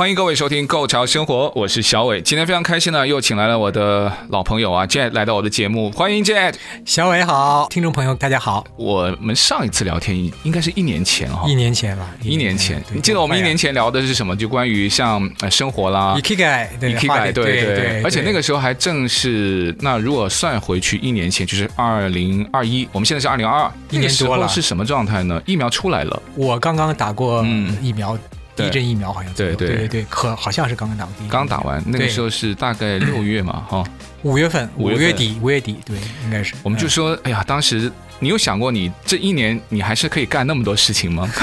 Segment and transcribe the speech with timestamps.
[0.00, 2.22] 欢迎各位收听《Go 潮生活》，我是小伟。
[2.22, 6.54] 今天非常开心呢，又请来了我的老朋友啊，Jet 来到我的节目，欢迎 Jet。
[6.86, 8.66] 小伟好，听众朋友大家好。
[8.76, 12.82] 我们上一次聊天应该是一年前哈，一年前吧，一年前。
[12.94, 14.34] 你记得我们一年前聊的是什么？
[14.34, 18.02] 就关于像生活啦，Ikigai，对，Ikigai，对对对。
[18.02, 25.42] 而且那个时候还正是，那如果算回去一年前，就是二零二一，我们现在是二零二二，一年多了，是什么状态呢？
[25.44, 27.44] 疫苗出来了，我刚刚打过
[27.82, 28.16] 疫苗。
[28.16, 33.84] 第一针疫苗好像对对对对，可好像是刚刚打第一，刚打完，那个时候是大概六月嘛哈，
[34.22, 36.54] 五月份，五月底，五月底，对，应该是。
[36.62, 41.28] 我们就说，哎呀，当时你有想过，你这一年你还是可以干那么多事情吗？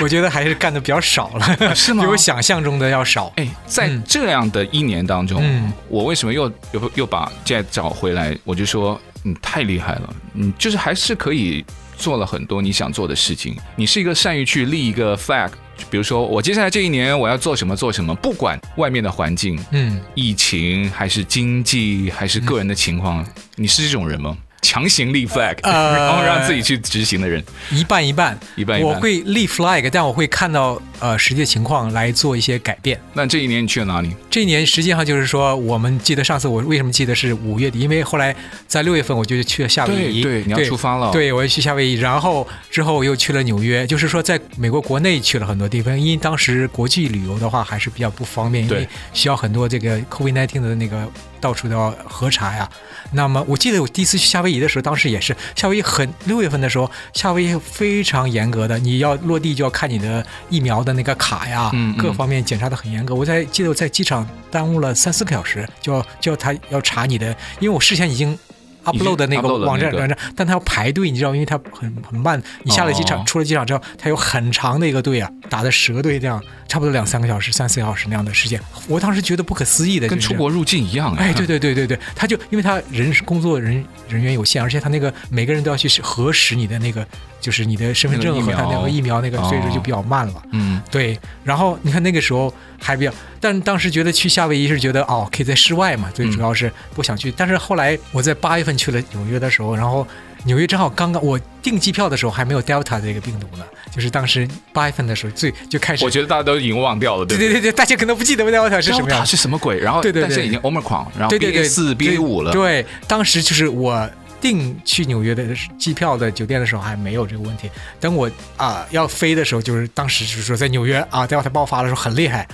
[0.00, 2.02] 我觉得还是干的比较少了，是吗？
[2.04, 3.32] 比我想象中的要少。
[3.36, 8.36] 哎，在这样的一年当中，我为什么又又又把 Jet 找回来？
[8.44, 11.64] 我就说，你太厉害了，你就是还是可以。
[12.02, 15.50] 做了很多你想做的事情，你是一个善于去立一个 flag，
[15.88, 24.36] 比如说我接下来这一年我要做什么做什么，不管外面的环境，嗯，疫情还是经济还是个人的情况，嗯、你是这种人吗？
[24.62, 28.90] 强行立 flag，然后让自己去执行的人，一半一半，一半一半。
[28.90, 32.98] 我会立 flag，但我会看到呃实际情况来做一些改变。
[33.12, 34.14] 那这一年你去了哪里？
[34.30, 37.80] 这一年实际上就是说，我们记得上次我为什么记得是五月底？
[37.80, 38.34] 因为后来
[38.68, 41.10] 在六月份我就去了夏威夷，对，你要出发了。
[41.10, 45.98] 对，我要去夏威夷，然后之后又去了纽约，就是说在美国国内去了很多地方。
[45.98, 51.06] 因为当时国际旅游的话还是比较不方便，因为需要很多这个 COVID-19 的那个
[51.42, 52.66] 到处都要核查呀。
[53.10, 63.14] 那么我记得我第一次去夏威夷的时候，当时也是夏威夷很六月份的时候，夏威夷非常严格的，你要落地就要看你的疫苗的那个卡呀，嗯嗯各方面检查的很严格。
[63.14, 68.38] 我在记得我在机场耽误了三四个小时，就要就要他要查你的，因为我事先已经。
[68.84, 72.42] Upload 的那个网站，网站，但他要排队，你知道，因为他很很慢。
[72.62, 78.60] 你下了机场，出了机场之后，他有很长的一个队啊，打的蛇队这样，差不多两三个小时、三四个小时那样的时间。
[78.88, 81.14] 我当时觉得不可思议的，跟出国入境一样。
[81.14, 87.06] 哎，对对对对对，他就因为他人工作人人员有限，而且他那个每个人都要去核实你的那个，
[87.42, 90.42] 就是你的身份证和他那个疫苗那个，所以说就比较慢了。
[90.52, 91.18] 嗯，对。
[91.44, 97.30] 然后你看那个时候还比较，但当时觉得去夏威夷是觉得哦，可以在室外嘛，最主要是不想去。
[97.30, 98.72] 但是后来我在八月份。
[98.82, 100.04] 去了纽约的时候，然后
[100.44, 103.64] 纽约正好刚刚我订机票的时候还没有 Delta 这个病毒呢，
[103.94, 106.04] 就是当时八月份的时候最就开始。
[106.04, 109.78] 我觉得大家都已经忘掉了，对对对对，大家可能不记得 Delta 是什么样，是什么鬼？
[109.78, 112.50] 然后对对对，但是已经 Omicron，然后 BA 四 BA 五了。
[112.50, 114.08] 对，当时就是我
[114.42, 115.46] 订去纽约的
[115.78, 122.46] 机票的酒店的时候还没有这个问题，等我啊要飞的时候，就是当时就是说在纽约啊 Delta 爆发的时候很厉害，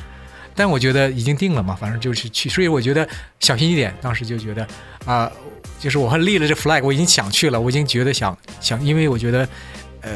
[0.55, 3.09] 但我觉得已经定了嘛，反正就是去，所以我觉得
[3.41, 3.93] 小心一点。
[4.01, 4.65] 当时就觉得
[5.05, 5.29] 啊。
[5.81, 9.49] 就是我还立了这 flag，我已经想去了，我已经觉得想想，因为我觉得，
[10.01, 10.11] 呃，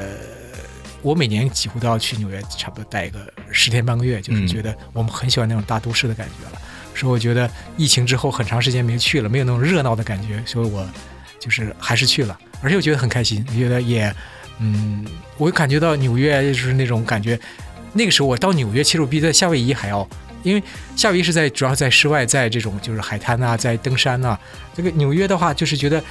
[1.02, 6.60] 我每年几乎都要去纽约，差不多待个十天半个月，就是觉得我们很喜欢那种大都市的感觉了。
[6.96, 10.84] 所以我觉得疫情之后很长时间没去了，没有那种热闹的感觉，所以我
[11.42, 14.14] 就是还是去了，而且我觉得很开心，我觉得也，
[14.60, 15.04] 嗯，
[15.38, 17.36] 我感觉到纽约就是那种感觉，
[17.92, 20.08] 那个时候我到纽约，其实我比在夏威夷还要。
[20.44, 20.62] 因为
[20.96, 24.38] 夏威夷是在主要在室外，在这种就是海滩啊，在登山啊。
[24.74, 26.02] 这个纽约的话，就是觉得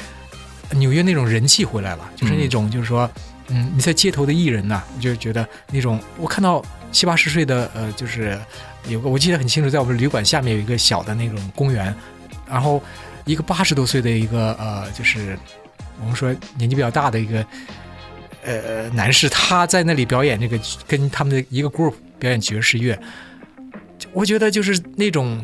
[0.71, 3.09] 纽约那种人气回来了，就是那种就是说，
[3.47, 6.63] 嗯，你在街头的艺人呐，我就觉得那种我看到
[6.93, 8.39] 七八十岁的呃，就是
[8.87, 11.93] 有个我记得很清楚，在我们旅馆下面有一个小的那种公园，
[12.49, 12.81] 然后
[13.25, 15.37] 一个八十多岁的一个呃，就是
[16.01, 17.45] 我们说年纪比较大的一个
[18.43, 22.99] 呃男士，他在那里表演这个跟他们的一个 group 表演爵士乐。
[24.13, 25.43] 我觉得就是那种，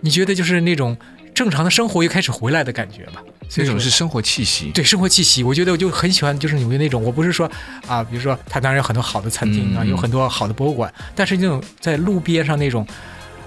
[0.00, 0.96] 你觉得就是那种
[1.34, 3.22] 正常的生活又开始回来的感觉吧？
[3.56, 5.42] 那种是生活气息，对生活气息。
[5.42, 7.02] 我觉得我就很喜欢，就是纽约那种。
[7.02, 7.50] 我不是说
[7.86, 12.86] 啊，比如说它当然有很多好的餐厅啊，有很多好的博物馆，但是那种在路边上那种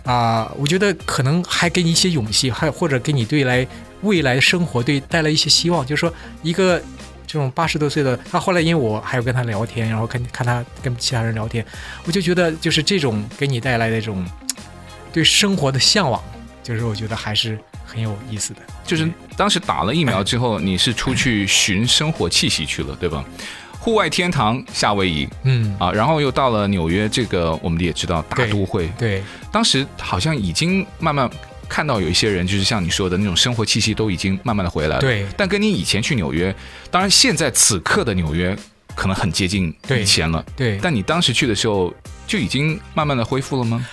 [0.03, 3.65] 啊，我觉得可能还给你一些勇气，还或者给你对来
[4.01, 5.85] 未来生活对带来一些希望。
[5.85, 6.79] 就是说一个
[7.25, 11.65] 这种八十多岁的，他后来因为我还有跟他聊天，然后看看他跟其他人聊天，
[12.05, 14.25] 我就觉得就是这种给你带来的这种。
[15.13, 16.19] 对生活的向往，
[16.63, 18.61] 就是我觉得还是很有意思的。
[18.83, 19.07] 就是
[19.37, 23.23] 当时打了疫苗之后，你是出去寻生活气息去了，对吧？
[23.83, 28.87] 户外天堂夏威夷，嗯啊，然后又到了纽约，这个我们也知道大都会。
[28.97, 31.29] 对，对当时好像已经慢慢
[31.67, 35.01] 看到有一些人，就是像你说的那种生活气息都已经慢慢的回来了。
[35.01, 36.55] 对，但跟你以前去纽约，
[36.89, 38.57] 当然现在此刻的纽约
[38.95, 40.41] 可能很接近以前了。
[40.55, 41.93] 对，对但你当时去的时候
[42.25, 43.85] 就已经慢慢的恢复了吗？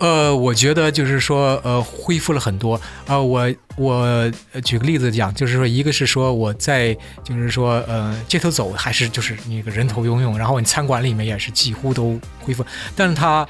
[0.00, 2.80] 呃，我觉得就是说，呃，恢复了很多。
[3.06, 4.30] 呃，我我
[4.64, 12.64] 举个例子讲，就是说，一个是说我在就是说，呃，街头走还是就是那个人头涌涌，然后你餐馆里面也是几乎都恢复。
[12.94, 13.46] 但是它，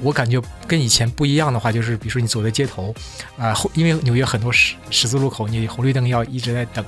[0.00, 2.94] 我感觉跟以前不一样的话，就是比如说你走在街头，
[3.36, 6.84] 啊、呃，因为纽约很多十十字路口，你红绿灯要一直在等，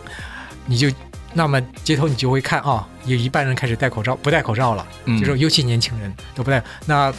[0.67, 0.89] 你就
[1.35, 4.87] 那么街头你就会看啊，有一半人开始戴口罩，不戴口罩了，
[5.19, 7.13] 就是尤其年轻人都不戴那。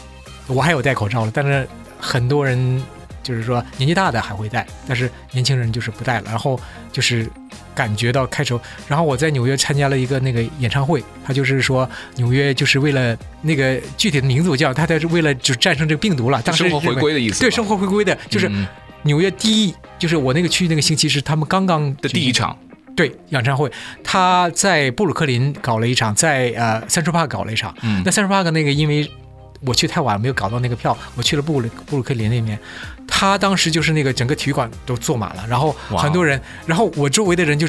[0.50, 1.66] 我还有戴口罩了，但是
[1.98, 2.84] 很多人
[3.24, 6.24] 就是说年纪大的还会戴，但是年轻人就是不戴了。
[6.26, 6.60] 然后
[6.92, 7.30] 就是
[7.76, 16.42] 感觉到开始，然后我在纽约参加了一个那个演唱会，他就是说纽约就是为了那个具体的名字我叫他，他是为了就战胜这个病毒了。
[16.42, 17.42] 当时生活回归的意思。
[17.42, 18.50] 对，生活回归的就是
[19.04, 22.58] 纽约第一，就是我那个区那个星期是他们刚刚的第一场。
[22.96, 23.72] 对，演唱会，
[24.04, 27.74] 他在布鲁克林搞了一场，在呃 Central Park 搞了一场。
[27.82, 28.02] 嗯。
[28.04, 29.10] 那 Central Park 那个因为。
[29.62, 30.98] 我去太晚了，没有搞到那个票。
[31.16, 32.58] 我去了布鲁布鲁克林那边，
[33.08, 37.68] 他当时就是那个整个体育馆都坐满了，然后很多人然后我周围的人就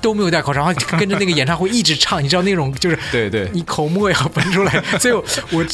[0.00, 4.82] 都没有戴口罩，然后跟着那个演唱会一直唱，你知道那种就是对对，你口沫要喷出来。
[4.98, 5.66] 所以我，我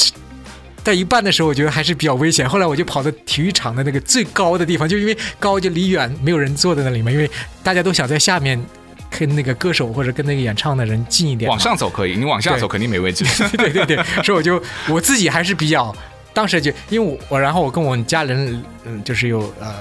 [0.83, 2.49] 在一半的时候，我觉得还是比较危险。
[2.49, 7.31] 后来我就跑到体育场的那个最高的地方，就因为高就离远没有人坐在那里嘛，因为
[7.63, 8.63] 大家都想在下面。
[9.19, 13.25] 跟那个歌手或者跟那个演唱的人近一点，往上走可以，你往下走肯定没位置。
[13.57, 15.95] 对对对，所以我就我自己还是比较，
[16.33, 19.75] 当时就因为我，然后我跟我家人，嗯，就是有呃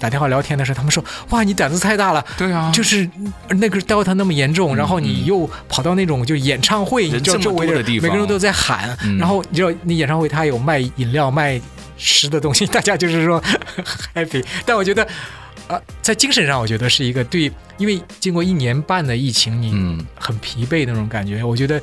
[0.00, 2.24] 打电话聊天的时候，他们说，哇，你胆子太大了。
[2.36, 3.08] 对啊，就是
[3.50, 11.60] 那个 Delta 那么严重，然后你又跑到那种就演唱会，你知道周围的每个人都在喊，然后你知道那演唱会他有卖饮料卖
[11.96, 13.42] 吃的东西，大家就是说
[14.14, 15.06] happy，但我觉得。
[15.68, 21.80] 啊，在精神上，我觉得是一个对，因为经过一年半的疫情，你很疲惫的那种感觉，我觉得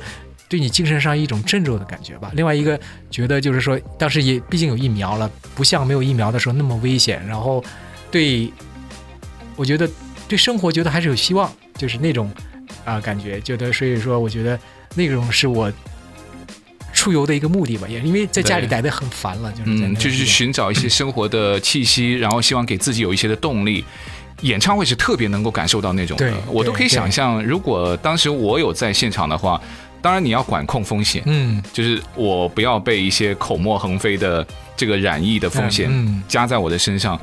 [0.48, 2.30] 对你精神上一种振作的感觉吧。
[2.34, 2.78] 另外一个
[3.10, 7.24] 觉得就是说，当时也毕竟有疫苗了，不像没有疫苗的时候那么危险。
[7.26, 7.64] 然后
[8.10, 8.52] 对，
[9.54, 9.88] 我觉得
[10.28, 12.30] 对生活觉得还是有希望，就是那种
[12.84, 14.58] 啊感觉，觉得所以说，我觉得
[14.94, 15.72] 那种是我。
[17.06, 23.84] 出游的一个目的吧，也因为在家里待得很烦了，就是嗯，就是寻找一些生活的气息，然后希望给自己有一些的动力。
[24.40, 29.60] 演唱会是特别能够感受到那种的，我都可以想象，如果当时我有在现场的话，
[30.02, 34.44] 当然你要管控风险，嗯，就是我不要被一些口沫横飞的
[34.76, 35.88] 这个染疫的风险
[36.26, 37.16] 加在我的身上，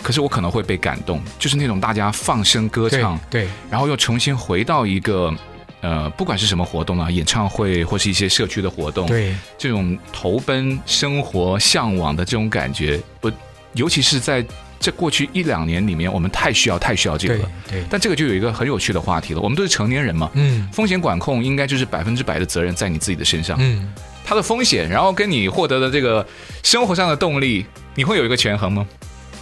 [0.00, 5.34] 可是我可能会被感动，就是那种大家放声歌唱，对，然后又重新回到一个。
[5.82, 13.32] 呃，不管是什么活动啊，演唱会或是一些社区的活动，对这种投奔生活、向往的这种感觉，不，
[13.72, 14.44] 尤其是在
[14.78, 17.50] 这过去一两年里面，我们太需要、太需要这个了。
[17.68, 17.86] 对，对。
[17.88, 19.40] 但这个就有一个很有趣的话题了。
[19.40, 23.56] 我们都是成年人嘛，嗯，风险管控应该就是百分之百的责任在你自己的身上。
[23.58, 23.90] 嗯，
[24.22, 26.26] 它的风险，然后跟你获得的这个
[26.62, 28.86] 生活上的动力，你会有一个权衡吗？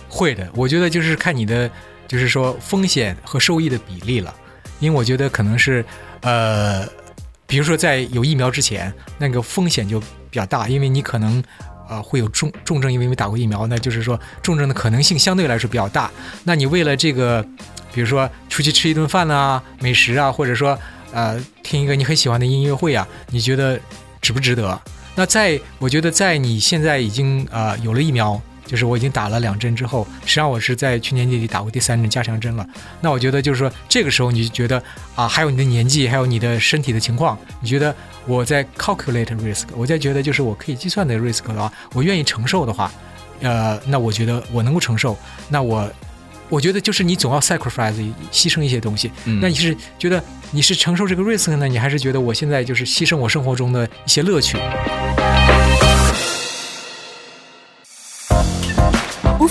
[0.08, 1.68] 会的，我觉得就是看你的，
[2.06, 4.32] 就是说风险和收益的比例了。
[4.78, 5.84] 因为我觉得可能是。
[6.20, 6.86] 呃，
[7.46, 11.42] 比如说在有疫苗之前，那个风险就比较大，因为你可能
[11.88, 16.10] 呃会有重重症，因为没打过疫苗，那就是说重症的可能性相对来说比较大。
[16.44, 17.44] 那你为了这个，
[17.92, 20.78] 比如说出去吃一顿饭啊、美食啊，或者说
[21.12, 23.78] 呃听一个你很喜欢的音乐会啊，你觉得
[24.20, 24.80] 值不值得？
[25.14, 28.40] 那在我觉得在你现在已经呃有了疫苗。
[28.68, 32.68] 就是我已经打了两针之后，实际上我是在去年年底打过第三针加强针了。
[33.00, 34.80] 那我觉得就是说，这个时候你就觉得
[35.14, 37.94] 啊，还有你的年纪，还有你的身体的情况，你觉得
[38.26, 42.92] 我在 calculate risk，我在觉得就是我可以计算的 risk 的话，我愿意承受的话，
[43.40, 45.16] 呃，那我觉得我能够承受。
[45.48, 45.90] 那我
[46.50, 47.94] 我觉得就是你总要 sacrifice
[48.30, 49.10] 牺牲一些东西。
[49.24, 49.40] 嗯。
[49.40, 51.66] 那你是觉得你是承受这个 risk 呢？
[51.66, 54.58] 你还是觉得我现在就是牺牲我生活中的一些乐趣？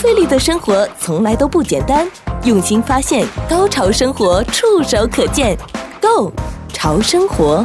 [0.10, 2.10] 这里的生活从来都不简单，
[2.44, 5.58] 用心发现，高潮生活触手可见
[6.02, 6.32] ，Go
[6.72, 7.58] 潮生活。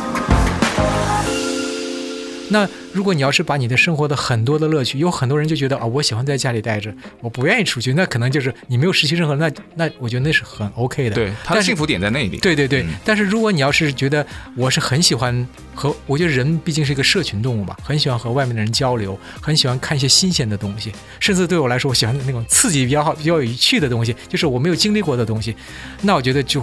[2.52, 11.14] 那如果你要是把你的生活的很多的乐趣，有很多人就觉得啊、哦，我喜欢在家里待着，我不愿意出去，那可能就是你没有失去任何，那那我觉得那是很 OK 的。
[11.14, 12.37] 对，他的幸福点在那里。
[12.37, 25.56] 对对对，嗯、但是如果你要是觉得我是很喜欢和，我觉得人毕竟是一个社群动物嘛，很喜欢和外面的人交流，很喜欢看一些新鲜的东西，甚至对我来说，我喜欢那种刺激比较好、比较有趣的东西，就是我没有经历过的东西，
[26.02, 26.62] 那我觉得就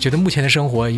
[0.00, 0.90] 觉得目前的生活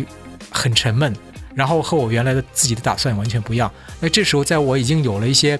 [0.49, 1.15] 很沉闷。
[1.55, 3.71] 然后和我原来的自己的打算完全不一样。
[3.99, 5.59] 那这时候，在我已经有了一些，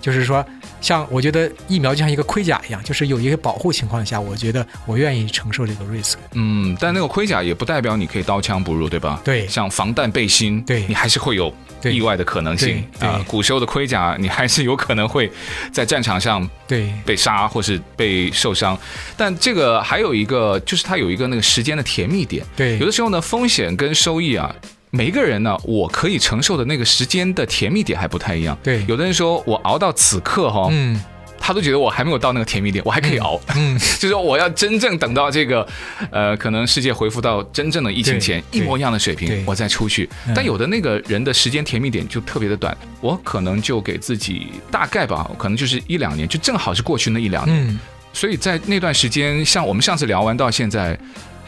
[0.00, 0.44] 就是说。
[0.80, 6.14] 像我觉得疫苗就像一个盔甲一样，就是有一个保护情况下，我觉得我愿意承受这个 risk。
[6.32, 9.20] 嗯，但那个盔甲也不代表你可以刀枪不入，对吧？
[9.22, 13.24] 对，像防弹背心，对，你还是会有意外的可能性啊。
[13.28, 15.30] 古时候的盔甲，你还是有可能会
[15.70, 18.76] 在战场上对被杀或是被受伤。
[19.16, 22.44] 但这个还有一个，就是它有一个那个时间的甜蜜点。
[22.56, 24.52] 对，有的时候呢，风险跟收益啊。
[24.94, 28.56] 每一个人呢，我可以承受的那个时间的甜蜜点还不太一样。
[28.62, 31.02] 对，有的人说我熬到此刻哈，嗯，
[31.40, 33.40] 他都觉得我还没有到那个甜蜜点，我还可以熬。
[33.56, 35.66] 嗯， 就是说我要真正等到这个，
[36.10, 40.06] 呃，可能世界恢复到真正的疫情前一模一样的水平，我再出去。
[40.34, 47.66] 但有的那个人的时间甜蜜点就特别的短，我可能就给自己大概吧，可能就是一两年，就正好是过去那一两年。
[47.66, 47.80] 嗯，
[48.12, 50.98] 所以在那段时间，像我们上次聊完到现在。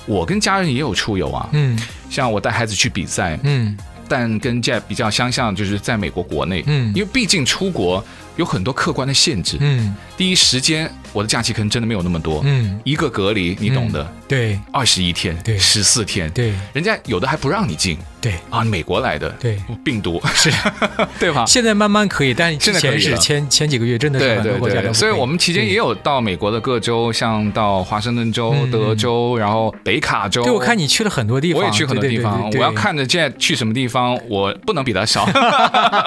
[0.07, 1.79] 我跟家人也有出游啊，嗯，
[2.15, 3.77] 像我带孩子去比赛，嗯，
[4.09, 8.05] 但跟 Jet 比较相像，就是在美国国内，嗯，因为毕竟出国
[8.37, 10.91] 有很多客观的限制，嗯，第一时间。
[11.15, 18.35] 我的假期可能真的没有那么多，嗯，一个隔离你懂的，嗯、对，二十一天，对，十四天，对，人家有的还不让你进，对。
[18.51, 20.21] 啊，美国来的，对，病毒。
[20.35, 20.51] 是，
[21.21, 21.45] 对吧？
[21.47, 30.43] 现在慢慢可以，但之前是前前几个月真的是很多国家都不可以，所以我们期间也有到美国的各州，像到华盛顿州、德州，然后北卡州。
[30.43, 32.51] 对，我看你去了很多地方，我也去很多地方。
[32.55, 35.29] 我要看着 Jet 去什么地方，我不能比他少。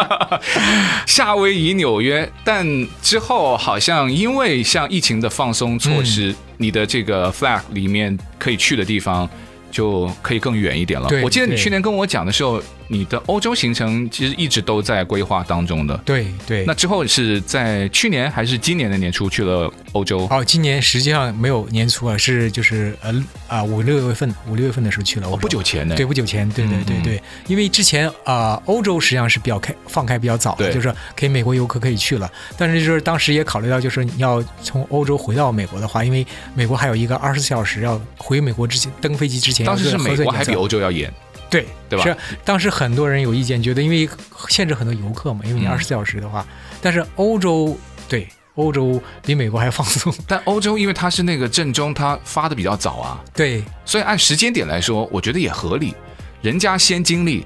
[1.07, 2.65] 夏威夷、纽约，但
[3.01, 4.87] 之后好像因为像。
[4.89, 9.29] 疫情的放松措施，嗯、你的这个 flag 里面可以去的地方
[9.69, 11.09] 就可以更远一点了。
[11.21, 12.61] 我记得你去年跟我讲的时候。
[12.87, 15.95] 你的欧洲行程其实一直都在规划当中的。
[16.05, 16.63] 对对。
[16.65, 20.27] 那之后是在去年还是今年的年初去了欧洲？
[20.29, 25.27] 哦，今年实际上没有年初啊，是就是呃啊五六月份五六月份的时候去了。
[25.27, 25.95] 哦，不久前呢？
[25.95, 27.21] 对，不久前，对对对对。
[27.47, 32.31] 因为之前啊，呃，欧洲实际上是比较开放开比较早的，就是可以美国游客可以去了。
[32.57, 41.11] 但是就是当时也考虑到，就是你要从欧洲回到美国的话，因为美国还有一个二十四小时要回美国之前登飞机之前，当时是美国还比欧洲要严。
[41.49, 42.03] 对，对吧？
[42.03, 44.07] 是当时很多人有意见，觉得因为
[44.49, 46.45] 限制很多游客嘛，因为你二十四小时的话。
[46.49, 47.77] 嗯、但是欧洲
[48.09, 53.23] 对欧洲比美国还放松， 但欧洲因为它是那个正中，它发的比较早啊。
[53.33, 55.95] 对，所以按时间点来说，我觉得也合理。
[56.41, 57.45] 人家先经历，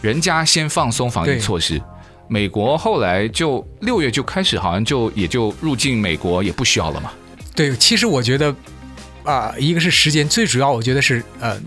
[0.00, 1.80] 人家先放松防疫措施。
[2.28, 7.12] 美国后来就六月就开始，好像就也就入境美国也不需要了嘛。
[7.54, 8.50] 对，其实我觉得
[9.24, 11.60] 啊、呃，一个是时间，最主要我觉得是呃。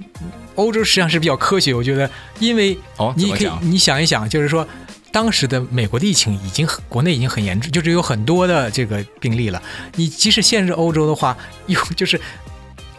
[0.56, 2.10] 欧洲实际上是比较科学，我觉得，
[2.40, 2.78] 因为
[3.16, 4.68] 你可以你想一想，就是说，
[5.12, 9.62] 当时的美国的疫情已经国内已经很严重，就是有很多的这个病例了。
[9.96, 12.20] 你即使限制欧洲的话，又就是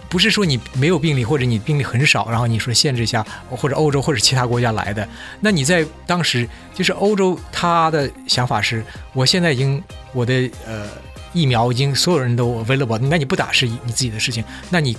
[0.08, 5.06] 不是说你没有病例或者你病例很少，然后你说限制一下或者欧洲或者其他国家来的，
[5.40, 9.82] 那你在当时就是欧洲他的想法是，我现在已经
[10.12, 10.86] 我的呃
[11.32, 14.96] 疫苗已经所有人都 available，那你不打是你自己的事情，那你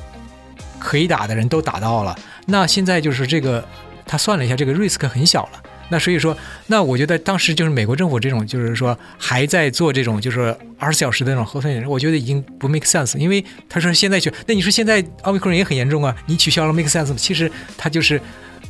[0.80, 2.16] 可以打的人都打到了。
[2.46, 3.64] 那现在就是这个，
[4.06, 5.62] 他算了一下，这个 risk 很小了。
[5.90, 13.18] 那所以说，那我觉得当时就是美国政府这种，就是说还在做这种就是二十四小时的那种核酸检测，我觉得已经不 make sense。
[13.18, 17.16] 因为他说现在就，那你说现在奥密克戎也很严重啊，你取消了 make sense。
[17.16, 18.20] 其实他就是，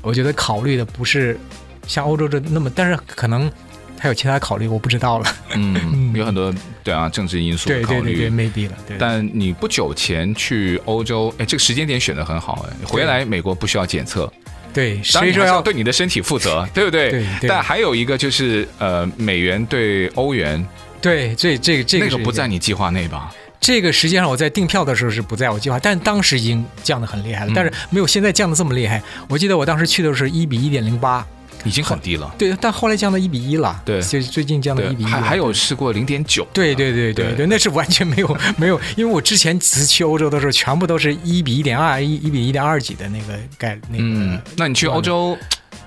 [0.02, 1.40] 我觉得考虑的不是
[1.88, 3.52] 像欧洲这那么，但是可能。
[4.00, 5.25] 还有其他考虑，我不知道了。
[5.54, 8.16] 嗯， 有很多对啊，政治因素考虑。
[8.16, 8.77] 对对对，maybe 了。
[8.88, 8.98] 对。
[9.00, 14.32] 但你不久前去欧洲，哎，这个时间点选的很好，哎，回来美国不需要检测。
[14.74, 17.10] 对，所以说要对你的身体负责， 对不对？
[17.10, 17.25] 对。
[17.48, 20.63] 但还有一个就是，呃，美元对欧元。
[21.01, 23.34] 对，这这个这个那个不在你计划内吧？
[23.60, 29.01] 这个实际上我在订票的时候是不在我计划，但当时已经降得很厉害了，但是没有现在降得这么厉害。
[29.27, 31.25] 我记得我当时去的时候一比一点零八。
[31.64, 44.04] 已经很低了，对，但后来降到一比一了，对，就最近降到一比一，还还有试过零点九，对对对对对，那是完全没有没有，因为我之前只去欧洲的时候，全部都是一比一点二，一一比一点二几的那个概那个。
[44.04, 45.38] 嗯，那你去欧洲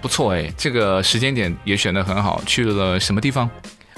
[0.02, 3.48] 不错哎，这个时间点也选的很好，去了什么地方？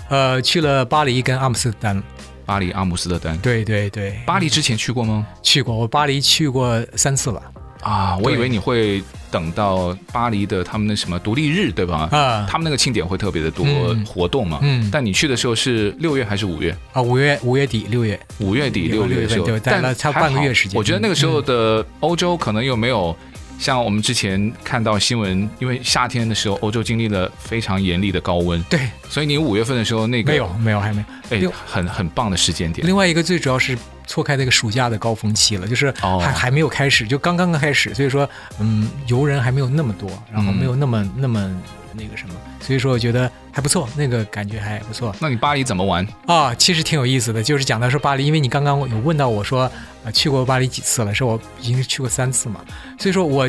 [0.09, 2.03] 呃，去了巴黎跟阿姆斯特丹。
[2.45, 4.21] 巴黎、阿姆斯特丹，对对对。
[4.27, 5.25] 巴黎之前去过吗？
[5.43, 7.41] 去过，我巴黎去过三次了。
[7.83, 12.09] 啊，我以为你会等到巴黎的他们的什么独立日，对吧？
[12.13, 13.67] 啊，他们那个庆典会特别的多
[14.07, 14.61] 活动嘛。
[14.63, 16.77] 嗯，但你去的时候是六月还是五月？
[16.93, 20.79] 啊，五月五月底六月，五月底六月的时候，待了差半个月时间。
[20.79, 23.17] 我觉得那个时候的欧洲可能又没有
[23.59, 31.05] 像我们之前看到新闻，因为夏天的时候，欧洲经历了非常严厉的高温，对，所以你五月份的时候那个没有没有还没。
[31.31, 32.87] 有，哎，很很棒的时间点。
[32.87, 38.29] 另外一个最主要是错开那个暑假的高峰期了，就是还、哦、还没有开始，就刚刚刚开始，所以说
[38.59, 41.63] 嗯，游人还没有那么多，然后没有那么、嗯、那么
[41.95, 45.15] 那个什么，所以说我觉得还不错，那个感觉还不错。
[45.21, 46.55] 那你巴黎怎么玩啊？
[46.55, 49.71] 其实挺有意思的，就是讲到说巴黎，因为你刚刚有问到我说。
[50.05, 51.15] 啊，去过巴黎几次了？
[51.15, 52.61] 是我已经去过三次嘛，
[52.99, 53.49] 所以说我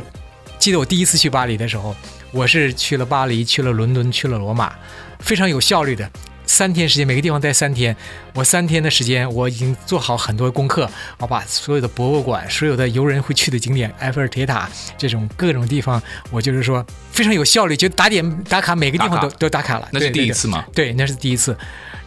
[0.59, 1.95] 记得我第一次去巴黎的时候，
[2.31, 4.71] 我是去了巴黎，去了伦敦，去了罗马，
[5.17, 6.07] 非常有效率的
[6.53, 7.95] 三天时间，每个地方待三天。
[8.35, 19.87] 我三天的时间，我已经做好很多功课，我把所有的博物馆、所有的游人会去的景点，埃菲尔铁塔这种各种地方，我就是说非常有效率，就打点打卡，每个地方都都打卡了。
[19.91, 20.63] 那是第一次吗？
[20.75, 21.57] 对，那是第一次。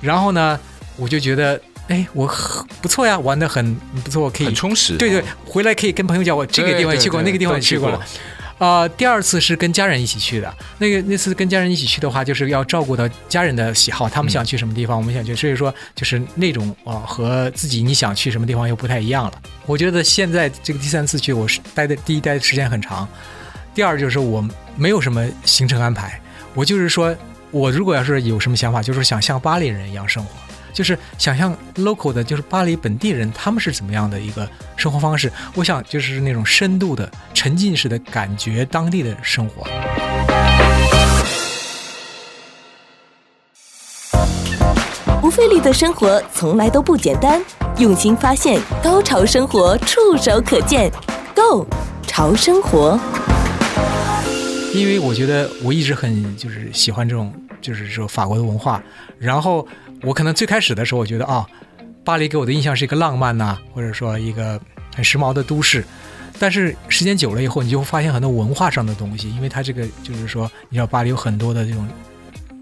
[0.00, 0.58] 然后呢，
[0.96, 1.60] 我就觉得。
[1.88, 3.72] 哎，我很不错呀，玩的很
[4.02, 4.96] 不错，可以很充实。
[4.96, 8.04] 对对，回来可以跟朋友讲，我这个地方也去过，那个地方也去过了。
[8.58, 10.54] 呃，第二次是跟家人一起去的。
[10.78, 19.32] 那个那次跟家人一起去的话，就是要照顾到家人的喜好，他们想去什么地方，我们想去，所以说就是那种啊、呃，和自己你想去什么地方又不太一样了。
[19.66, 23.06] 我觉得现在这个第三次去，我是待的第一待的时间很长，
[23.74, 24.42] 第二就是我
[24.74, 26.18] 没有什么行程安排，
[26.54, 27.14] 我就是说
[27.50, 30.30] 我如果要是有什么想法，就是想像巴黎人一样生活。
[30.76, 35.32] 就是想象 local 的，就是巴黎本地人，他们是怎么样的一个生活方式？
[35.54, 39.66] 我想就是那种深度的、沉浸式的感觉当地的生活。
[45.22, 47.42] 不费力的生活从来都不简单，
[47.78, 50.92] 用心发现，高潮生活触手可见
[51.34, 51.66] Go
[52.06, 53.00] 潮生活。
[54.74, 58.82] 因为我觉得我一直很就是喜欢这种，就是说法国的文化，
[59.18, 59.66] 然后。
[60.02, 61.46] 我可能最开始的时候，我觉得啊，
[62.04, 64.60] 巴黎给我的印象是一个浪漫呐、或者说一个
[64.94, 65.84] 很时髦的都市。
[66.38, 71.88] 但是时间久了以后，你就会发现很多文化上的东西，因为它这个就是说，你知道巴黎有很多的这种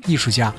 [0.07, 0.55] 艺术家，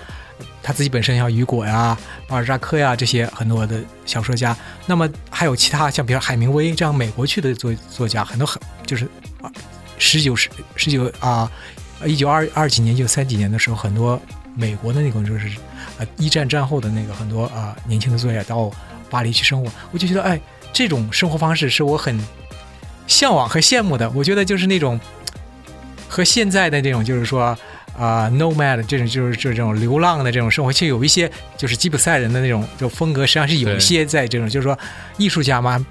[0.62, 4.55] 他自己本身像雨果呀、巴尔扎克呀这些很多的小说家，
[4.86, 9.05] 那么还有其他像比如海明威这样美国去的作作家，很多很就是
[9.41, 9.50] 啊，
[9.98, 11.50] 十九世十九啊，
[12.05, 14.22] 一九二二几年、一九三几年的时候，很多
[14.55, 15.50] 美国的那种就是。
[15.98, 18.70] 啊，一战战后的那个很多啊年轻的作家到
[19.10, 20.40] 巴黎去生活，我就觉得哎，
[20.74, 22.20] 这种生活方式是我很
[23.08, 24.10] 向往和羡慕的。
[24.10, 25.00] 我觉得就是那种
[26.10, 27.58] 和现在的这种就是说
[27.98, 34.77] 啊，nomad 这种就是就是这种流浪的这种生活，其实有一些就是吉普赛人的那种就风格，实际上是有一些在这种就是说
[35.18, 35.86] 艺术家嘛，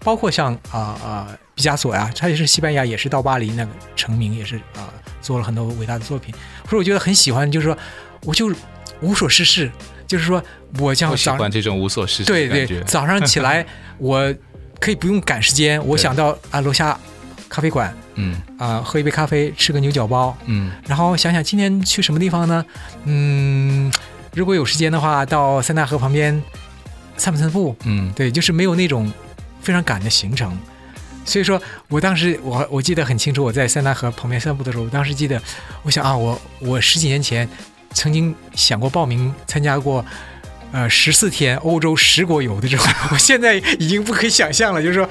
[0.00, 4.92] 包括像啊啊毕加索呀，他也是西班牙，也是到巴黎那个成名，也是啊
[5.22, 6.34] 做了很多伟大的作品。
[6.68, 7.78] 所以我觉得很喜欢，就是说
[8.24, 8.52] 我就。
[9.00, 9.70] 无所事事，
[10.06, 10.42] 就是说，
[10.78, 13.64] 我像早喜欢这种无所事事对对，早上起来，
[13.98, 14.34] 我
[14.80, 16.98] 可以不用赶时间，我想到啊楼下
[17.48, 18.34] 咖啡馆，嗯。
[18.58, 22.64] 啊、呃、喝一杯咖啡，吃个牛角包，嗯，然后想想今天去什么地方呢？
[23.04, 23.92] 嗯，
[24.32, 26.42] 如果有时间的话，到塞纳河旁边
[27.18, 29.12] 散步散步，嗯，对，就是没有那种
[29.60, 30.58] 非常赶的行程，
[31.26, 35.38] 所以说我当时我我记得很清楚，我在塞纳河旁边散步的时候，我当时记得，
[35.82, 37.46] 我想啊，我我十几年前。
[37.96, 40.04] 曾经想过报名参加过，
[40.70, 45.08] 呃，十四天欧洲十国游的这种，我现在已经不可以想象了，就是说，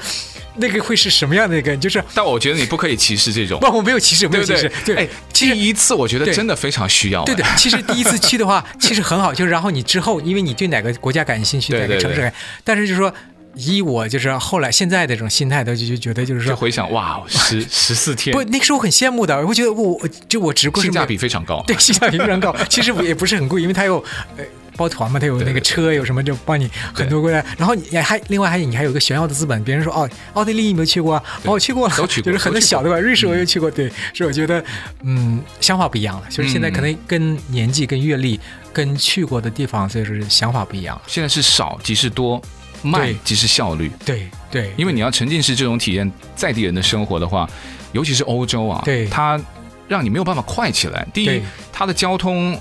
[0.58, 1.76] 那个会是什么样的一个？
[1.78, 3.60] 就是，但我觉得你不可以歧视这种。
[3.60, 4.72] 不，我没有歧视，没有歧视。
[4.86, 7.24] 对，哎，第一次我觉得真的非常需要。
[7.24, 12.32] 对的，其实第一次去的话，其实很好，就是然后你之后，因为你对哪个国家感兴趣，哪个城市，
[12.64, 13.12] 但是就是说。
[13.56, 22.56] 以我就是后来现在的这种心态，都就就觉得就是说，就回想哇，十 十四天，不，那个时候很羡慕的，我觉得我就我只不过性价比非常高，对，性价比非常高。
[22.70, 24.04] 其实也不是很贵，因为它有
[24.38, 24.44] 呃
[24.76, 27.46] 包团嘛，它有那个车，有什么就帮你很多过来。
[27.58, 31.24] 然后你还另外还有你还有一个炫耀的资本，别人说哦，奥地利你有没有去过啊？
[31.44, 33.00] 哦，我去过了，都去过，就是很多小的吧。
[33.00, 34.64] 瑞士我也去过，对，所以我觉得
[35.04, 38.40] 嗯，想法不一样了，就是现在可能跟年纪、跟阅历、
[38.74, 41.00] 跟去过的地方，所以说想法不一样。
[41.08, 42.42] 现在是少即是多。
[42.82, 47.50] 慢即是效率，对对，因为你要沉浸式这种体验在地人的生活的话，
[47.92, 49.40] 尤其是欧洲啊，对，它
[49.88, 51.06] 让你没有办法快起来。
[51.14, 52.58] 第一，它的交通，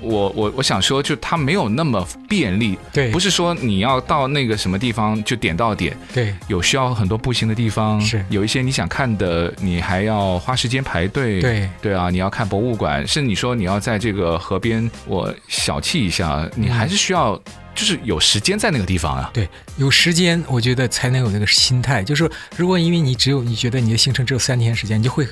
[0.00, 17.40] 我我我想说，就它没有那么便利，对，不是说你要到那个什么地方就点到点，对，有需要很多步行的地方，是有一些你想看的，你还要花时间排队，对对啊，你要看博物馆，甚至你说你要在这个河边，我小憩一下，你还是需要。
[17.78, 22.02] 嗯就是有时间在那个地方啊，对，有时间，我觉得才能有那个心态。
[22.02, 25.24] 就是如果因为你只有你觉得你的行程只有三天时间，你就会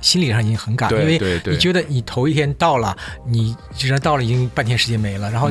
[0.00, 5.48] 心理上已经很赶，对因为你觉得你头一天到了，你既然到了已经半天时间没了，然后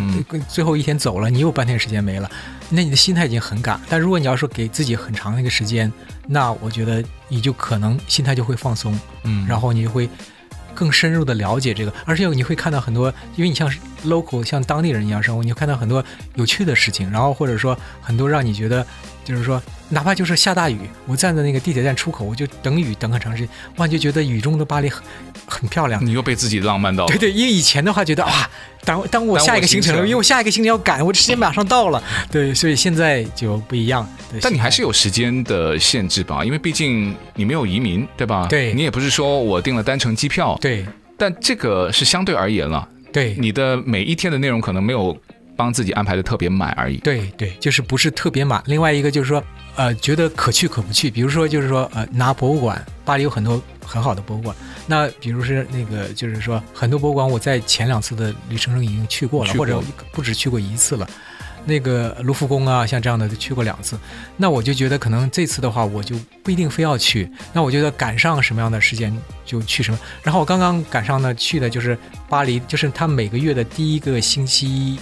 [0.49, 2.29] 最后一天走了，你又半天时间没了，
[2.69, 3.79] 那你的心态已经很赶。
[3.89, 5.89] 但如果你要说给自己很长的一个时间，
[6.27, 10.09] 那我觉得你就可能心态就会放松，嗯，然后你就会
[10.73, 13.71] 更深入的了解这个，而且你会看到很多，因为你像
[14.05, 16.03] local 像当地人一样生活，你会看到很多
[16.35, 18.85] 有趣的事情，然后或者说很多让你觉得。
[19.23, 25.03] 就是说，哪怕就是下大雨，我站在那个地铁站出口，我就等雨等很长时间，哇，就觉得雨中的巴黎很
[25.45, 26.03] 很漂亮。
[26.05, 27.11] 你又被自己浪漫到了。
[27.11, 28.49] 对对，因为以前的话觉得哇，
[28.83, 32.03] 当当我下一个行程了，因为我下一个行程要赶，我时间马上到了。
[32.31, 34.07] 对，所以现在就不一样。
[34.41, 36.43] 但你还是有时间的限制吧？
[36.43, 38.47] 因为毕竟你没有移民，对吧？
[38.49, 38.73] 对。
[38.73, 40.57] 你也不是说我订了单程机票。
[40.61, 40.85] 对。
[41.17, 42.87] 但这个是相对而言了。
[43.13, 43.35] 对。
[43.37, 45.15] 你的每一天的内容可能没有。
[45.61, 46.97] 帮自己安排的特别满而已。
[46.97, 48.61] 对对，就是不是特别满。
[48.65, 49.43] 另外一个就是说，
[49.75, 51.11] 呃，觉得可去可不去。
[51.11, 54.55] 比如说，就是说，呃，拿博物馆，巴黎有很多很好的博物馆。
[54.87, 59.79] 那比如是那个，就是说，很多博物馆我在前两次的旅程中已经去过了，过或者
[60.11, 61.07] 不止去过一次了。
[61.63, 63.95] 那个卢浮宫啊，像这样的就去过两次。
[64.35, 67.29] 那我就觉得，可能这次的话，我就不一定非要去。
[67.53, 69.99] 那我觉得赶上什么样的时间就去什么。
[70.23, 71.95] 然后我刚刚赶上呢，去的就是
[72.27, 74.99] 巴黎，就是他每个月的第一个星期。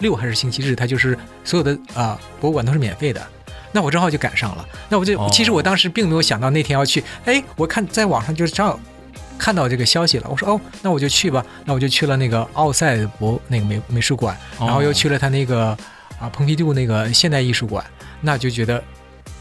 [0.00, 3.26] 六还是星期日，它就是所有的啊、呃、博物馆都是免费的，
[3.72, 4.68] 那我正好就赶上了。
[4.88, 8.78] 那我就、哦、其实我当时并没有想到那天要去，哎，我看在网上就是正好
[9.38, 11.44] 看到这个消息了，我说哦，那我就去吧。
[11.64, 15.78] 那我就去了那个奥赛博那个美美术馆，然后又去了他那个啊、
[16.22, 17.84] 呃、蓬皮杜那个现代艺术馆，
[18.20, 18.82] 那就觉得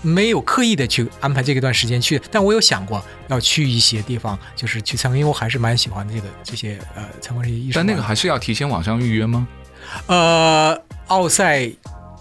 [0.01, 7.75] 没有刻意的去安排这一段时间去，但我有想过要去一些地方，就是去参观，因为我还是蛮喜欢这个这些呃参观这些艺术。
[7.75, 9.47] 但那个还是要提前网上预约吗？
[10.07, 11.69] 呃，奥赛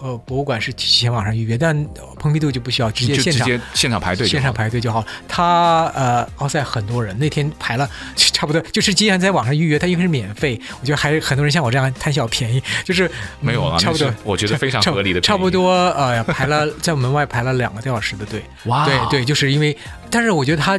[0.00, 1.86] 呃博物馆是提前网上预约，但
[2.18, 5.06] 蓬皮杜就不需要直接现场现场排队，现场排队就好了。
[5.26, 19.76] 他呃奥赛很多人，那天排了差不多，就是既然在网上预约，他因为是免费，我觉得还很多人像我这样贪小便宜，就是没有啊、嗯，差不多，我觉得非常合理的，差不多呃排了在门外排了两个多小时的队，哇，对对，就是因为，
[20.10, 20.78] 但是我觉得他。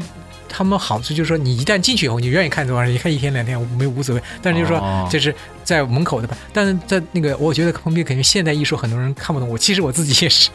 [0.49, 4.21] 他们好处就是说，你一旦进去以后，你愿意看多少人，你看一天两天，我没无所谓。
[4.41, 5.33] 但是就是说，就是
[5.63, 6.35] 在门口的吧。
[6.51, 9.47] 但是在那个，我觉得旁边肯定现代艺术很多人看不懂。
[9.47, 10.49] 我其实我自己也是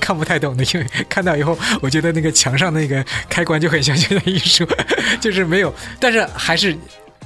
[0.00, 4.66] 看不太懂的，因为看到以后，我觉得那个墙上那个开关就很像现代艺术，
[5.20, 5.72] 就是没有。
[6.00, 6.76] 但是还是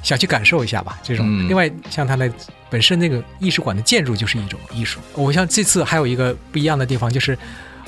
[0.02, 0.98] 想去感受一下吧。
[1.02, 2.30] 这种、嗯、另外，像它的
[2.68, 5.00] 本身那个艺术馆的建筑就是一种艺术。
[5.14, 7.36] 我像这次还有一个不一样的地方就是。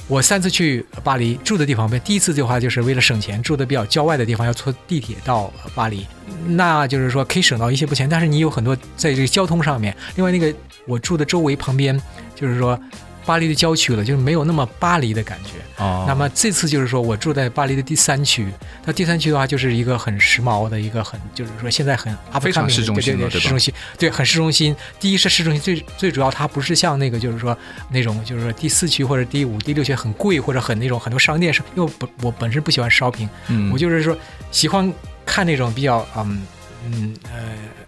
[0.07, 6.07] 我三次去巴黎住的地方，第一次的话就是为了省钱，住的比较郊外的地方，要坐地铁到巴黎，
[6.47, 9.97] 那就是说可以省到一些不钱，但是你有很多在这个交通上面。
[10.17, 10.55] 另外那个
[10.87, 12.01] 我住的周围旁边，
[12.35, 12.79] 就是说。
[13.26, 15.82] 巴黎的郊区了，就是没有那么巴黎的感觉。
[15.82, 16.04] 哦。
[16.06, 18.46] 那么这次就是说我住在巴黎的第三区，
[18.84, 24.74] 那第三区的话就是一个很时髦的一个很，就是说现在很非常市中心，对对对，市中心，对，很市中心。
[25.00, 27.56] 第一是市中心，最最主要它不是像那个就是说
[27.90, 34.16] 那种就是说第四区或者第五、第六区很贵或者很那种很多商店是，因为我本我本身不喜欢 shopping，嗯，我就是说
[34.50, 34.92] 喜欢
[35.24, 36.42] 看那种比较嗯
[36.87, 37.40] 嗯呃。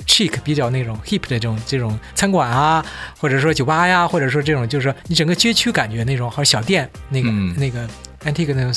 [0.07, 2.85] Chic 比较那种 hip 的这种这种餐馆啊，
[3.19, 7.87] 或者说酒吧呀，或者说这种就是说你整个街区感觉那种好小店，那个、嗯、那个
[8.25, 8.73] antique 那种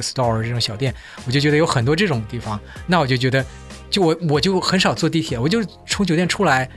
[0.00, 2.58] store 这种小店，我就觉得有很多这种地方。
[2.86, 3.44] 那我就觉得，
[3.90, 6.68] 就我我就很少坐地铁，我就从酒店出来，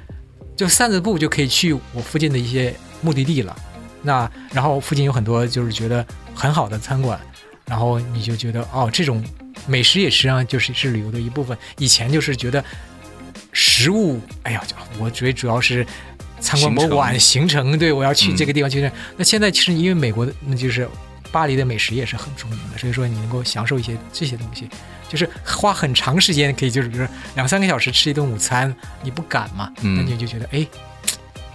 [0.55, 3.55] 就散着步就可以去我附近的一些目的地了。
[4.03, 7.19] 那然后附近有很多就是觉得很好的餐馆，
[7.65, 9.23] 然后你就觉得哦，这种
[9.65, 11.57] 美食也实际上就是是旅游的一部分。
[11.79, 12.63] 以前就是觉得。
[13.57, 14.61] 食物，哎呀，
[14.99, 15.87] 我觉得主要是
[16.41, 18.81] 参观博物馆行程，对，我要去这个地方去。
[18.81, 20.85] 嗯、那现在其实因为美国的，那就是
[21.31, 24.67] 巴黎的美食也是很著名的，所以说你能够享受一些这些东西，
[25.07, 29.71] 就是花很长时间可以，就是比如说两三个小时吃一顿午餐，你不敢嘛？
[29.83, 30.67] 嗯，那你就觉得哎，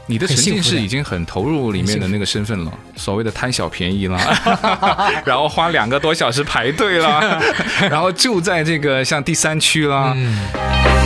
[0.06, 4.18] 你的沉浸式已经很投入里面的那个身份了，所谓的贪小便宜了，
[5.26, 7.38] 然后花两个多小时排队了，
[7.90, 10.14] 然后就在这个像第三区啦。
[10.16, 10.99] 嗯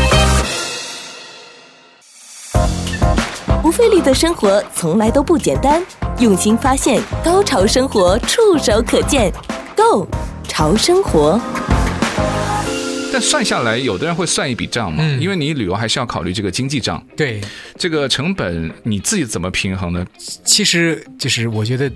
[3.64, 5.82] 不费力的生活从来都不简单，
[6.18, 9.32] 用心发现，高潮生活触手可见
[9.74, 10.06] ，Go
[10.46, 11.40] 潮生活。
[13.10, 17.02] 但算下来，有的人会算一笔账嘛，嗯，因为你旅游还是要考虑这个经济账。
[17.16, 17.40] 对，
[17.78, 20.06] 这个成本你自己怎么平衡呢？
[20.44, 21.90] 其实就是我觉得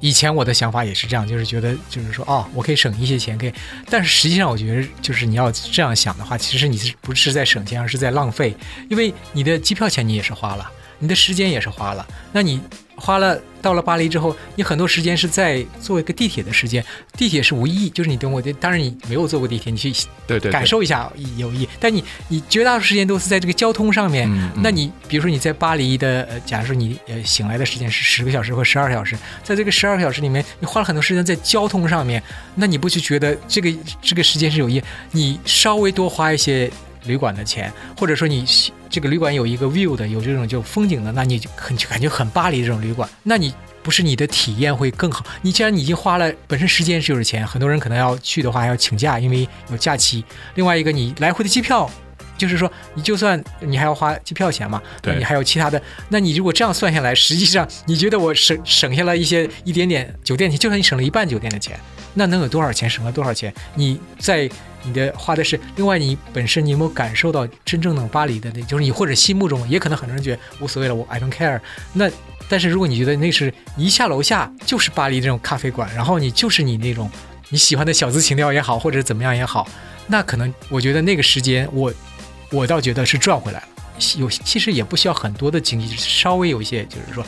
[0.00, 3.52] 以前我的想法也是这样，就是觉得就是说哦，我可以省一些钱，可以。
[3.88, 8.54] 但是实际上我觉得就是你要这样想的话，其实你是不是在省钱，而是在浪费？
[8.90, 10.70] 因为你的机票钱你也是花了。
[10.98, 12.06] 你的时间也是花了。
[12.32, 12.60] 那你
[12.96, 16.84] 花了到了巴黎之后，你很多时间是在坐一个地铁的时间，
[17.16, 18.52] 地铁是无意义，就是你等我的。
[18.54, 19.92] 当然你没有坐过地铁，你去
[20.26, 21.68] 对对感受一下有意义。
[21.80, 24.28] 但你你绝大多数时间都是在这个交通上面。
[24.30, 32.22] 嗯嗯、那你比如说你在巴黎的，呃，假如说你呃醒来的时间是十个小时或十二个小时，在这个十二个小时里面，你花了很多时间在交通上面，
[32.54, 34.82] 那你不去觉得这个这个时间是有意义？
[35.10, 36.70] 你稍微多花一些。
[37.06, 38.44] 旅馆的钱，或者说你
[38.88, 45.24] 这个旅馆有一个 view 的，有这种就风景的，那你就很就感觉很巴黎这种旅馆，那你不是你的体验会更好？
[45.42, 50.24] 你既然你已经花了，本身时间就是钱，很多人可能要去的话要请假，因为有假期。
[50.54, 51.90] 另外一个，你来回的机票，
[52.36, 55.80] 就是说你就算你还要花机票钱嘛，对，你还有其他的。
[56.08, 61.78] 那你如果这样算下来，实际上你觉得我省省下了一些一点点酒店钱，就算你省了一半酒店的钱，
[62.14, 62.88] 那能有多少钱？
[62.88, 63.52] 省了多少钱？
[63.74, 64.50] 你在。
[64.86, 71.58] 你的花的是另外，你本身你有没有感受到真正的巴黎的那，就是你或者心目中也可能很多人觉得无所谓了，我 I don't care。
[71.94, 72.10] 那
[72.50, 77.10] 但是如果你觉得那是一下楼下就是巴黎这种咖啡馆，然后你就是你那种
[77.48, 79.66] 你喜欢的小资情调也好，或者怎么样也好，
[80.06, 81.90] 那可能我觉得那个时间我
[82.54, 83.66] 我倒觉得是赚回来了。
[84.16, 87.24] 有其实也不需要很多的经济，稍微有一些就是说，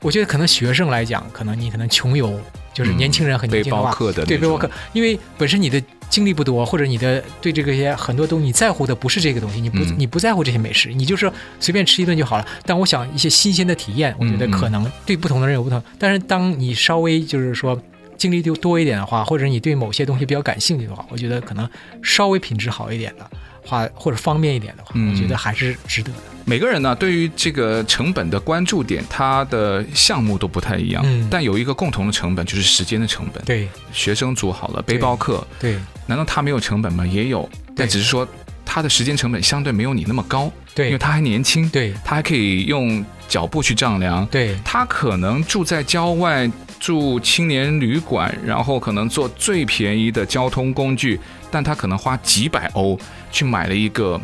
[0.00, 2.40] 我觉得可能学生来讲，可能你可能穷游，
[2.72, 5.82] 就是年轻人很年轻的话，背包客的对背包客，因为本身你的。
[6.10, 12.46] 经历不多，或者你的对这个些很多东西你在乎的不是这个东西，你不、嗯、你不在乎这些美食，你就是随便吃一顿就好了。
[12.64, 15.78] 但我想一些新鲜的体验，我觉得可能对不同的人有不同。
[15.78, 17.78] 嗯、但是当你稍微就是说
[18.16, 21.68] 经历就多一点的话，或者你对某些东西比较感兴趣的话，我觉得可能
[22.02, 23.30] 稍微品质好一点的
[23.68, 26.18] 话，或者方便一点的话，我觉得还是值得的。
[26.18, 31.02] 嗯每个人呢，对于这个成本的关注点，他的项目都不太一样。
[31.04, 33.44] 嗯，但有一个共同的成本，就是时间的成本。
[33.44, 35.76] 对，学生组好了，背包客，对，
[36.06, 37.06] 难道他没有成本吗？
[37.06, 38.26] 也有，但只是说
[38.64, 40.50] 他的时间成本相对没有你那么高。
[40.74, 41.68] 对，因为他还年轻。
[41.68, 44.24] 对，他还可以用脚步去丈量。
[44.28, 46.50] 对，他可能住在郊外，
[46.80, 52.98] 住青年旅馆，然后可能坐最便宜的交通工具，但他可能花几百欧
[53.30, 54.20] 去买了一个。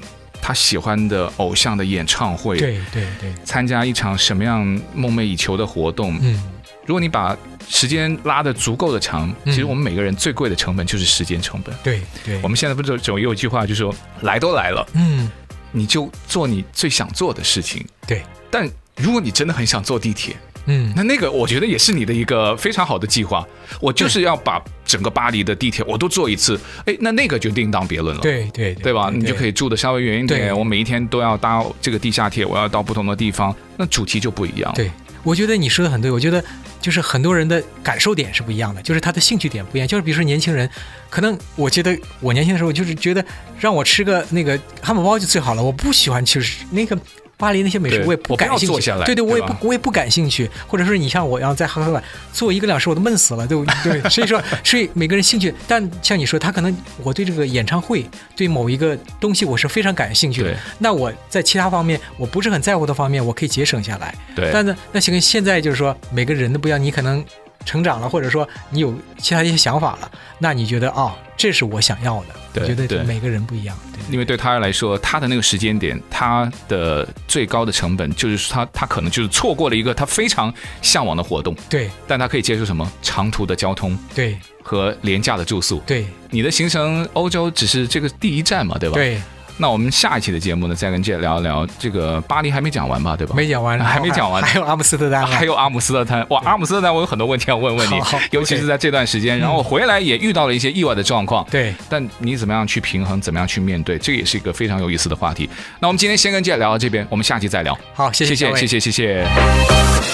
[0.46, 4.60] 他喜欢的偶像的演唱会，对对对，参加一场什么样
[4.94, 6.18] 梦寐以求的活动？
[6.20, 6.38] 嗯，
[6.84, 7.34] 如果你把
[7.66, 11.74] 时间拉得足够的长，嗯、其实我们每个人最贵的成本就是时间成本。
[11.82, 15.30] 对对，我们现在不是总有一句话，就是说来都来了，嗯，
[15.72, 17.82] 你就做你最想做的事情。
[18.06, 20.37] 对，但如果你真的很想坐地铁。
[20.66, 23.46] 嗯，那那个我觉得也是你的一个非常好的计划。
[23.81, 28.22] 我就是要把整个巴黎的地铁我都坐一次，哎，那那个就另当别论了。
[28.22, 29.11] 对对对吧？
[29.12, 30.57] 你就可以住的稍微远一点。
[30.57, 34.72] 我每一天都要搭这个地下铁，我要到不同的地方，那主题就不一样。
[34.74, 34.90] 对，
[35.22, 36.11] 我觉得你说的很对。
[36.11, 36.42] 我觉得
[36.81, 39.87] 就是很多人的感受点是不一样的，就是他的兴趣点不一样。
[39.87, 40.68] 就是比如说年轻人，
[41.11, 43.24] 可能我觉得我年轻的时候就是觉得
[43.59, 46.98] 让我吃个那个汉堡包就最好了，我不喜欢吃那个。
[47.37, 54.01] 巴黎那些美食我也不感兴趣，对对，我也不我也不感兴趣，或者说你像我，要在咖啡馆坐一个两小时，我都闷死了，对不对。
[54.09, 58.05] 所以说， 所以每个人兴趣，但像你说，他可能我对这个演唱会，
[58.37, 60.55] 对某一个东西，我是非常感兴趣的。
[60.79, 64.14] 那我在其他方面我不是很在乎的方面，我可以节省下来。
[64.35, 64.51] 对。
[64.53, 67.25] 但是那行，现在就是说，每个人都不一样，你可能
[67.64, 71.12] 成长了，或者说你有其他一些想法了，那你觉得哦，
[71.44, 72.28] 这是我想要的。
[72.54, 88.94] 我觉得每个人不一样，对，因为对他来说，他的那个时间点，他的最高的成本就是他，他可能就是错过了一个他非常向往的活动，对，但他可以接受什么长途的交通，对，和廉价的住宿，对，你的行程欧洲只是这个第一站嘛，对吧？
[88.94, 89.20] 对。
[89.57, 93.35] 那我们下一期的节目呢，再跟 Jet 聊一聊这个巴黎还没讲完吧，对吧？
[93.37, 96.27] 没讲完， 还没讲完，还有阿姆斯特丹，还有阿姆斯特丹。
[96.31, 97.95] 哇，阿姆斯特丹，我有很多问题要问问你，
[98.33, 101.47] 尤其是在这段时间，然后回来也遇到了一些意外的状况。
[101.51, 105.49] 对，但你怎么样去平衡，怎么样去面对，这个也是一个非常有意思的话题。
[105.79, 107.79] 那我们今天先跟 Jet 聊到这边，我们下期再聊。
[107.95, 110.13] 好，谢谢，谢谢，谢谢，谢谢。